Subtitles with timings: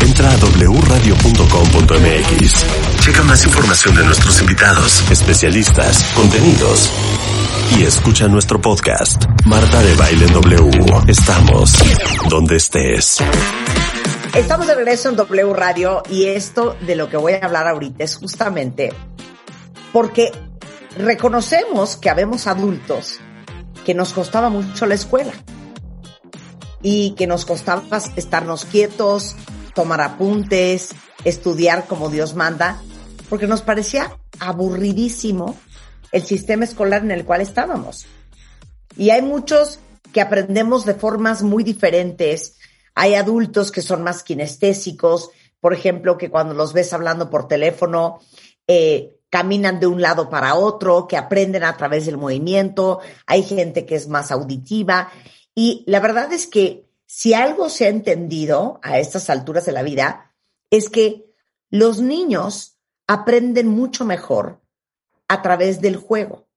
[0.00, 2.66] Entra a wradio.com.mx.
[3.00, 6.90] Checa más información de nuestros invitados, especialistas, contenidos.
[7.78, 10.70] Y escucha nuestro podcast, Marta de Baile W.
[11.08, 11.72] Estamos
[12.28, 13.18] donde estés.
[14.34, 18.02] Estamos de regreso en W Radio y esto de lo que voy a hablar ahorita
[18.04, 18.92] es justamente
[19.92, 20.32] porque
[20.98, 23.20] reconocemos que habemos adultos
[23.84, 25.32] que nos costaba mucho la escuela
[26.84, 27.82] y que nos costaba
[28.14, 29.34] estarnos quietos,
[29.74, 30.90] tomar apuntes,
[31.24, 32.80] estudiar como Dios manda,
[33.30, 35.56] porque nos parecía aburridísimo
[36.12, 38.04] el sistema escolar en el cual estábamos.
[38.98, 39.80] Y hay muchos
[40.12, 42.58] que aprendemos de formas muy diferentes.
[42.94, 48.20] Hay adultos que son más kinestésicos, por ejemplo, que cuando los ves hablando por teléfono,
[48.68, 53.00] eh, caminan de un lado para otro, que aprenden a través del movimiento.
[53.26, 55.10] Hay gente que es más auditiva.
[55.54, 59.82] Y la verdad es que si algo se ha entendido a estas alturas de la
[59.82, 60.34] vida,
[60.70, 61.32] es que
[61.70, 64.60] los niños aprenden mucho mejor
[65.28, 66.48] a través del juego.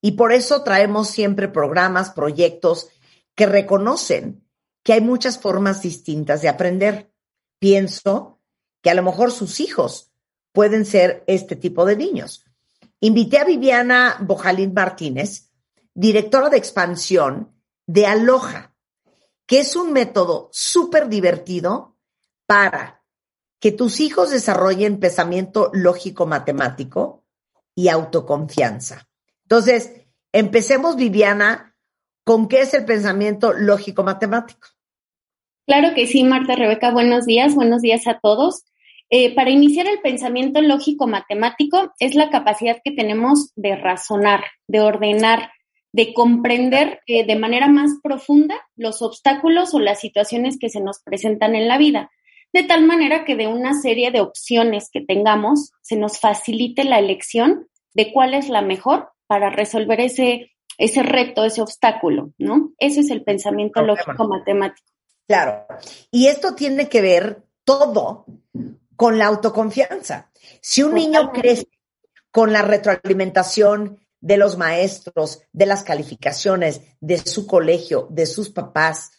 [0.00, 2.88] Y por eso traemos siempre programas, proyectos
[3.34, 4.44] que reconocen
[4.82, 7.12] que hay muchas formas distintas de aprender.
[7.58, 8.40] Pienso
[8.82, 10.10] que a lo mejor sus hijos
[10.52, 12.46] pueden ser este tipo de niños.
[13.00, 15.50] Invité a Viviana Bojalín Martínez,
[15.94, 17.59] directora de expansión
[17.90, 18.72] de Aloha,
[19.46, 21.96] que es un método súper divertido
[22.46, 23.02] para
[23.58, 27.24] que tus hijos desarrollen pensamiento lógico matemático
[27.74, 29.08] y autoconfianza.
[29.42, 31.74] Entonces, empecemos, Viviana,
[32.22, 34.68] con qué es el pensamiento lógico matemático.
[35.66, 38.66] Claro que sí, Marta Rebeca, buenos días, buenos días a todos.
[39.10, 44.80] Eh, para iniciar el pensamiento lógico matemático es la capacidad que tenemos de razonar, de
[44.80, 45.50] ordenar,
[45.92, 51.00] de comprender eh, de manera más profunda los obstáculos o las situaciones que se nos
[51.02, 52.10] presentan en la vida,
[52.52, 56.98] de tal manera que de una serie de opciones que tengamos se nos facilite la
[56.98, 62.72] elección de cuál es la mejor para resolver ese, ese reto, ese obstáculo, ¿no?
[62.78, 64.88] Ese es el pensamiento lógico matemático.
[65.26, 65.66] Claro.
[66.10, 68.26] Y esto tiene que ver todo
[68.96, 70.30] con la autoconfianza.
[70.60, 71.68] Si un niño crece
[72.30, 79.12] con la retroalimentación de los maestros, de las calificaciones, de su colegio, de sus papás,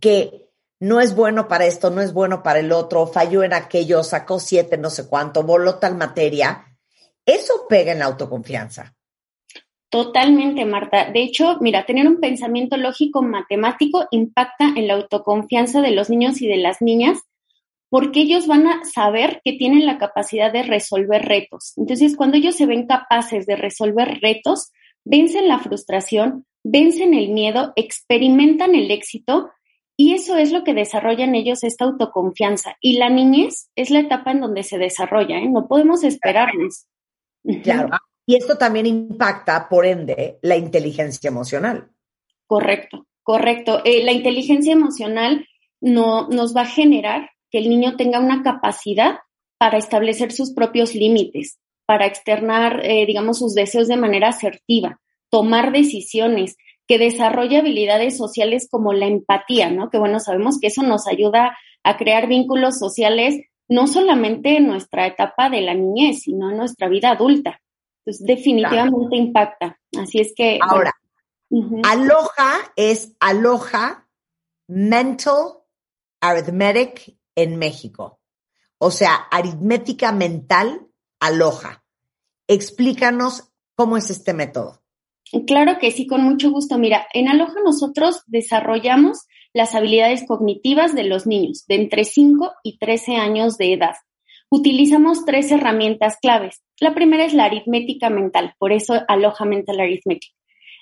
[0.00, 0.50] que
[0.80, 4.40] no es bueno para esto, no es bueno para el otro, falló en aquello, sacó
[4.40, 6.66] siete, no sé cuánto, voló tal materia,
[7.24, 8.94] eso pega en la autoconfianza.
[9.88, 11.10] Totalmente, Marta.
[11.10, 16.40] De hecho, mira, tener un pensamiento lógico matemático impacta en la autoconfianza de los niños
[16.40, 17.18] y de las niñas
[17.92, 21.74] porque ellos van a saber que tienen la capacidad de resolver retos.
[21.76, 24.72] Entonces, cuando ellos se ven capaces de resolver retos,
[25.04, 29.50] vencen la frustración, vencen el miedo, experimentan el éxito
[29.94, 32.76] y eso es lo que desarrolla en ellos esta autoconfianza.
[32.80, 35.50] Y la niñez es la etapa en donde se desarrolla, ¿eh?
[35.50, 36.86] no podemos esperarnos.
[37.62, 37.90] Claro.
[38.24, 41.90] Y esto también impacta, por ende, la inteligencia emocional.
[42.46, 43.82] Correcto, correcto.
[43.84, 45.46] Eh, la inteligencia emocional
[45.82, 49.18] no, nos va a generar que el niño tenga una capacidad
[49.58, 55.70] para establecer sus propios límites, para externar, eh, digamos, sus deseos de manera asertiva, tomar
[55.70, 56.56] decisiones,
[56.88, 59.88] que desarrolle habilidades sociales como la empatía, ¿no?
[59.90, 65.06] Que bueno, sabemos que eso nos ayuda a crear vínculos sociales no solamente en nuestra
[65.06, 67.60] etapa de la niñez, sino en nuestra vida adulta.
[68.04, 69.78] Entonces, definitivamente impacta.
[69.96, 70.58] Así es que.
[70.60, 70.92] Ahora,
[71.84, 74.08] aloha es aloha
[74.66, 75.62] mental
[76.20, 78.20] arithmetic en México.
[78.78, 80.88] O sea, aritmética mental
[81.20, 81.84] aloja.
[82.48, 84.82] Explícanos cómo es este método.
[85.46, 86.78] Claro que sí, con mucho gusto.
[86.78, 92.78] Mira, en Aloha nosotros desarrollamos las habilidades cognitivas de los niños de entre 5 y
[92.78, 93.94] 13 años de edad.
[94.50, 96.62] Utilizamos tres herramientas claves.
[96.78, 100.32] La primera es la aritmética mental, por eso Aloha Mental Arithmetic.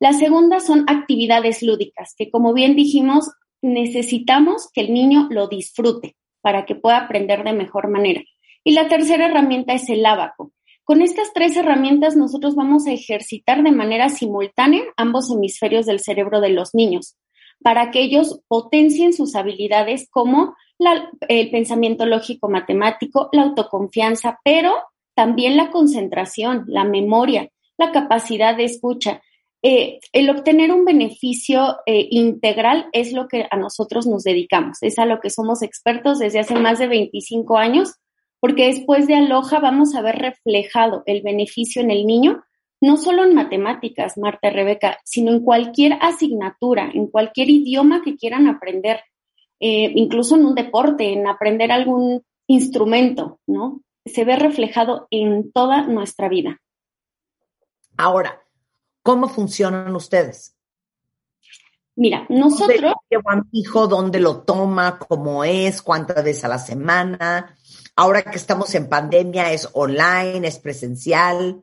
[0.00, 3.30] La segunda son actividades lúdicas, que como bien dijimos,
[3.62, 8.20] necesitamos que el niño lo disfrute para que pueda aprender de mejor manera.
[8.62, 10.52] Y la tercera herramienta es el abaco.
[10.84, 16.42] Con estas tres herramientas nosotros vamos a ejercitar de manera simultánea ambos hemisferios del cerebro
[16.42, 17.16] de los niños.
[17.62, 20.54] para que ellos potencien sus habilidades como
[21.28, 24.74] el pensamiento lógico matemático, la autoconfianza, pero
[25.14, 27.48] también la concentración, la memoria,
[27.78, 29.22] la capacidad de escucha.
[29.66, 34.98] Eh, el obtener un beneficio eh, integral es lo que a nosotros nos dedicamos, es
[34.98, 37.94] a lo que somos expertos desde hace más de 25 años,
[38.40, 42.44] porque después de Aloha vamos a ver reflejado el beneficio en el niño,
[42.82, 48.16] no solo en matemáticas, Marta y Rebeca, sino en cualquier asignatura, en cualquier idioma que
[48.16, 49.00] quieran aprender,
[49.60, 53.80] eh, incluso en un deporte, en aprender algún instrumento, ¿no?
[54.04, 56.60] Se ve reflejado en toda nuestra vida.
[57.96, 58.43] Ahora,
[59.04, 60.56] ¿cómo funcionan ustedes?
[61.94, 62.94] Mira, nosotros...
[63.10, 63.86] ¿Dónde mi hijo?
[63.86, 64.98] ¿Dónde lo toma?
[64.98, 65.80] ¿Cómo es?
[65.80, 67.56] ¿Cuántas veces a la semana?
[67.94, 70.48] Ahora que estamos en pandemia, ¿es online?
[70.48, 71.62] ¿Es presencial?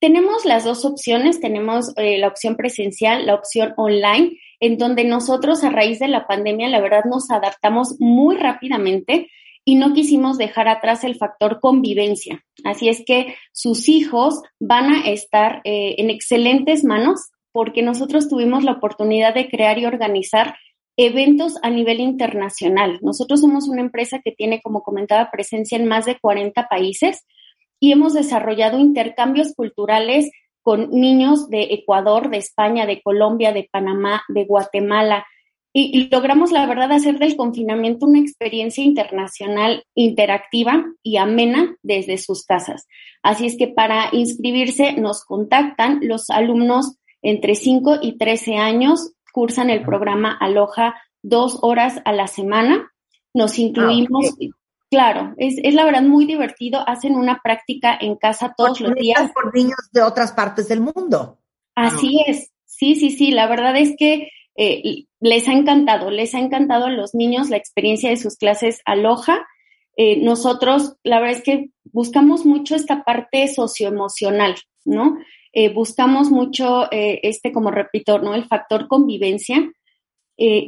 [0.00, 5.64] Tenemos las dos opciones, tenemos eh, la opción presencial, la opción online, en donde nosotros
[5.64, 9.30] a raíz de la pandemia, la verdad, nos adaptamos muy rápidamente
[9.64, 12.44] y no quisimos dejar atrás el factor convivencia.
[12.64, 18.64] Así es que sus hijos van a estar eh, en excelentes manos porque nosotros tuvimos
[18.64, 20.56] la oportunidad de crear y organizar
[20.96, 22.98] eventos a nivel internacional.
[23.00, 27.24] Nosotros somos una empresa que tiene, como comentaba, presencia en más de 40 países
[27.80, 30.30] y hemos desarrollado intercambios culturales
[30.62, 35.26] con niños de Ecuador, de España, de Colombia, de Panamá, de Guatemala,
[35.76, 42.44] y, logramos, la verdad, hacer del confinamiento una experiencia internacional interactiva y amena desde sus
[42.46, 42.86] casas.
[43.24, 49.68] Así es que para inscribirse nos contactan los alumnos entre 5 y 13 años, cursan
[49.68, 52.92] el programa Aloha dos horas a la semana.
[53.34, 54.56] Nos incluimos, ah,
[54.88, 59.32] claro, es, es, la verdad muy divertido, hacen una práctica en casa todos los días.
[59.32, 61.40] Por niños de otras partes del mundo.
[61.74, 66.38] Así es, sí, sí, sí, la verdad es que eh, les ha encantado, les ha
[66.38, 69.46] encantado a los niños la experiencia de sus clases aloja.
[69.96, 74.54] Eh, nosotros, la verdad es que buscamos mucho esta parte socioemocional,
[74.84, 75.18] ¿no?
[75.52, 78.34] Eh, buscamos mucho este, como repito, ¿no?
[78.34, 79.72] El factor convivencia.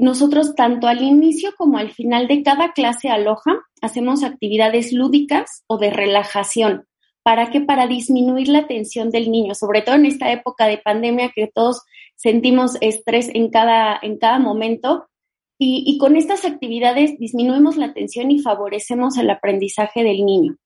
[0.00, 5.78] nosotros, tanto al inicio como al final de cada clase aloja, hacemos actividades lúdicas o
[5.78, 6.84] de relajación.
[7.22, 7.62] ¿Para qué?
[7.62, 11.80] Para disminuir la tensión del niño, sobre todo en esta época de pandemia que todos
[12.16, 15.08] sentimos estrés en cada, en cada momento.
[15.56, 20.56] Y, con estas actividades disminuimos la tensión y favorecemos el aprendizaje del niño.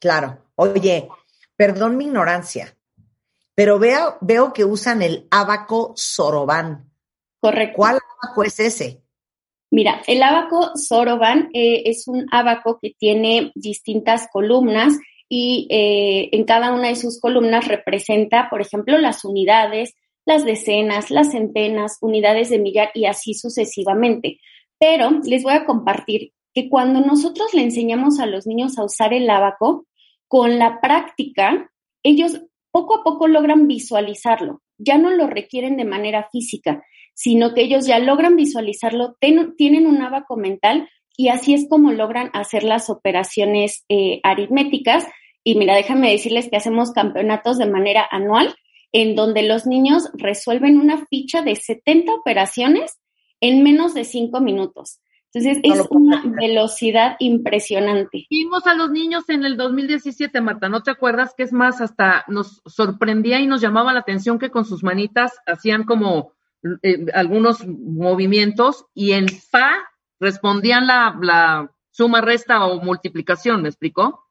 [0.00, 0.38] Claro.
[0.56, 1.08] Oye,
[1.56, 2.74] perdón mi ignorancia,
[3.54, 6.90] pero veo, veo que usan el abaco soroban.
[7.38, 7.76] Correcto.
[7.76, 9.02] ¿Cuál abaco es ese?
[9.70, 14.94] Mira, el abaco soroban eh, es un abaco que tiene distintas columnas
[15.28, 19.94] y eh, en cada una de sus columnas representa, por ejemplo, las unidades,
[20.28, 24.40] las decenas, las centenas, unidades de millar y así sucesivamente.
[24.78, 29.14] Pero les voy a compartir que cuando nosotros le enseñamos a los niños a usar
[29.14, 29.86] el abaco,
[30.28, 31.70] con la práctica,
[32.02, 34.60] ellos poco a poco logran visualizarlo.
[34.76, 36.84] Ya no lo requieren de manera física,
[37.14, 39.16] sino que ellos ya logran visualizarlo,
[39.56, 45.06] tienen un abaco mental y así es como logran hacer las operaciones eh, aritméticas.
[45.42, 48.54] Y mira, déjame decirles que hacemos campeonatos de manera anual
[48.92, 52.98] en donde los niños resuelven una ficha de 70 operaciones
[53.40, 55.00] en menos de 5 minutos.
[55.32, 58.26] Entonces, es una velocidad impresionante.
[58.30, 61.34] Vimos a los niños en el 2017, Marta, ¿no te acuerdas?
[61.36, 65.38] Que es más, hasta nos sorprendía y nos llamaba la atención que con sus manitas
[65.46, 66.32] hacían como
[66.82, 69.70] eh, algunos movimientos y en fa
[70.18, 74.24] respondían la, suma, resta o multiplicación, ¿me explicó?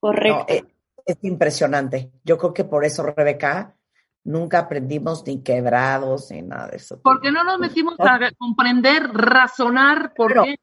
[0.00, 0.46] Correcto.
[0.48, 0.64] Eh,
[1.06, 2.12] es impresionante.
[2.24, 3.76] Yo creo que por eso, Rebeca,
[4.24, 7.00] nunca aprendimos ni quebrados ni nada de eso.
[7.02, 10.56] Porque no nos metimos a comprender, razonar por pero, qué.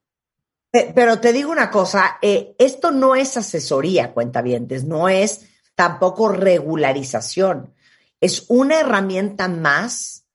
[0.94, 7.74] Pero te digo una cosa, eh, esto no es asesoría, cuentavientes, no es tampoco regularización.
[8.20, 10.26] Es una herramienta más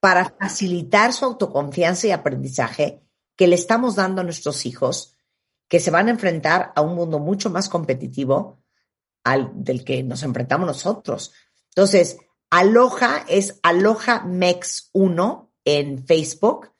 [0.00, 3.02] para facilitar su autoconfianza y aprendizaje
[3.36, 5.16] que le estamos dando a nuestros hijos
[5.68, 8.61] que se van a enfrentar a un mundo mucho más competitivo
[9.24, 11.32] al, del que nos enfrentamos nosotros.
[11.68, 12.18] Entonces,
[12.50, 16.70] Aloha es Aloha Mex 1 en Facebook.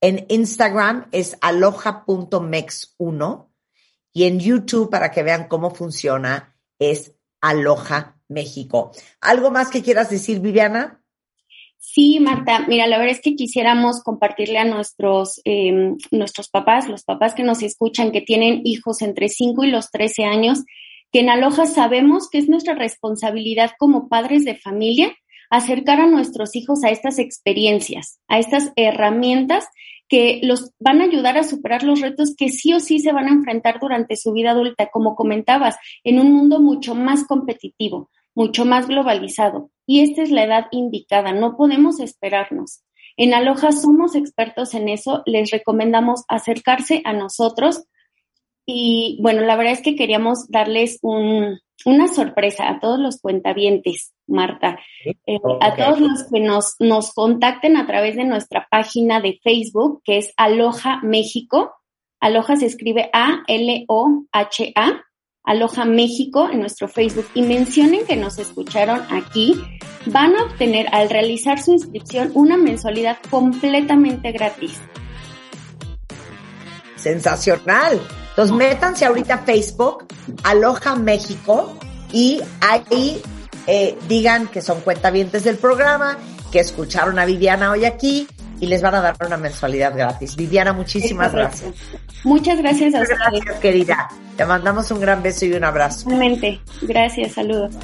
[0.00, 3.48] En Instagram es aloha.mex1
[4.12, 8.92] y en YouTube, para que vean cómo funciona, es Aloha México.
[9.20, 11.00] ¿Algo más que quieras decir, Viviana?
[11.78, 17.04] Sí, Marta, mira, la verdad es que quisiéramos compartirle a nuestros, em, nuestros papás, los
[17.04, 20.64] papás que nos escuchan, que tienen hijos entre 5 y los 13 años,
[21.14, 25.14] que en Aloha sabemos que es nuestra responsabilidad como padres de familia
[25.48, 29.68] acercar a nuestros hijos a estas experiencias, a estas herramientas
[30.08, 33.28] que los van a ayudar a superar los retos que sí o sí se van
[33.28, 38.64] a enfrentar durante su vida adulta, como comentabas, en un mundo mucho más competitivo, mucho
[38.64, 39.70] más globalizado.
[39.86, 42.82] Y esta es la edad indicada, no podemos esperarnos.
[43.16, 47.84] En Aloha somos expertos en eso, les recomendamos acercarse a nosotros
[48.66, 54.78] y bueno, la verdad es que queríamos darles una sorpresa a todos los cuentavientes, Marta,
[55.04, 60.00] eh, a todos los que nos, nos contacten a través de nuestra página de Facebook,
[60.04, 61.74] que es Aloha México.
[62.20, 65.04] Aloha se escribe A-L-O-H-A,
[65.44, 69.54] Aloha México en nuestro Facebook y mencionen que nos escucharon aquí,
[70.06, 74.80] van a obtener al realizar su inscripción una mensualidad completamente gratis.
[76.96, 78.00] Sensacional.
[78.34, 80.06] Entonces métanse ahorita a Facebook,
[80.42, 81.78] Aloha México,
[82.12, 83.22] y ahí
[83.68, 86.18] eh, digan que son cuentavientes del programa,
[86.50, 88.26] que escucharon a Viviana hoy aquí
[88.60, 90.34] y les van a dar una mensualidad gratis.
[90.34, 91.72] Viviana, muchísimas gracias.
[92.24, 93.20] Muchas gracias a ustedes.
[93.20, 94.08] Gracias, querida.
[94.36, 96.08] Te mandamos un gran beso y un abrazo.
[96.08, 96.60] Realmente.
[96.82, 97.74] Gracias, saludos.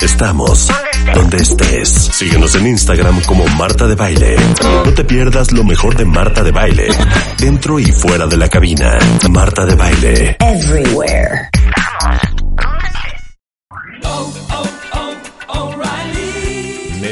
[0.00, 0.68] Estamos
[1.14, 1.88] donde estés.
[1.88, 4.36] Síguenos en Instagram como Marta de Baile.
[4.84, 6.88] No te pierdas lo mejor de Marta de Baile.
[7.38, 8.98] Dentro y fuera de la cabina.
[9.30, 10.36] Marta de Baile.
[10.40, 11.48] Everywhere.